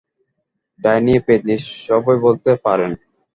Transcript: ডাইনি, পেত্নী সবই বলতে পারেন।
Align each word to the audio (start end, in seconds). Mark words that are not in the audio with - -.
ডাইনি, 0.79 1.15
পেত্নী 1.25 1.55
সবই 1.83 2.17
বলতে 2.25 2.51
পারেন। 2.65 2.91